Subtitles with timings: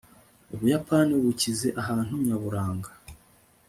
[0.53, 2.89] ubuyapani bukize ahantu nyaburanga